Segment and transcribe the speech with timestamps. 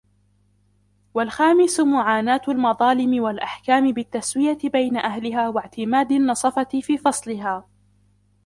[1.13, 7.65] وَالْخَامِسُ مُعَانَاةُ الْمَظَالِمِ وَالْأَحْكَامِ بِالتَّسْوِيَةِ بَيْنَ أَهْلِهَا وَاعْتِمَادِ النَّصَفَةِ فِي فَصْلِهَا